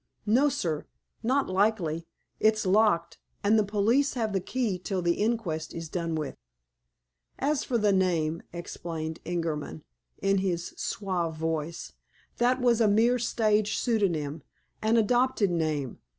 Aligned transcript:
"No, 0.25 0.49
sir. 0.49 0.87
Not 1.21 1.47
likely. 1.47 2.07
It's 2.39 2.65
locked, 2.65 3.19
and 3.43 3.59
the 3.59 3.63
police 3.63 4.15
have 4.15 4.33
the 4.33 4.39
key 4.39 4.79
till 4.79 5.03
the 5.03 5.13
inquest 5.13 5.75
is 5.75 5.89
done 5.89 6.15
with." 6.15 6.37
"As 7.37 7.63
for 7.63 7.77
the 7.77 7.93
name," 7.93 8.41
explained 8.51 9.19
Ingerman, 9.25 9.83
in 10.19 10.39
his 10.39 10.73
suave 10.75 11.37
voice, 11.37 11.93
"that 12.37 12.59
was 12.59 12.81
a 12.81 12.87
mere 12.87 13.19
stage 13.19 13.77
pseudonym, 13.77 14.41
an 14.81 14.97
adopted 14.97 15.51
name. 15.51 15.99